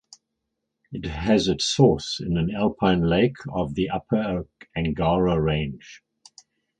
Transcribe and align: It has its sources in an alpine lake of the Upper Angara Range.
It 0.91 1.05
has 1.05 1.47
its 1.47 1.65
sources 1.65 2.25
in 2.25 2.35
an 2.35 2.49
alpine 2.55 3.03
lake 3.07 3.35
of 3.53 3.75
the 3.75 3.91
Upper 3.91 4.47
Angara 4.75 5.39
Range. 5.39 6.01